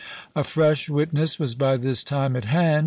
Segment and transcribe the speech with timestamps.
[0.35, 2.79] A fresh witness was by this time at hand.